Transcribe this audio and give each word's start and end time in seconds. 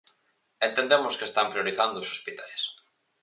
Entendemos 0.67 1.17
que 1.17 1.27
están 1.29 1.51
priorizando 1.51 1.95
os 2.03 2.11
hospitais. 2.15 2.61